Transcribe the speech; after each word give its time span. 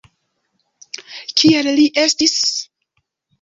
Kiel 1.41 1.69
li 1.81 1.85
estis? 2.05 2.35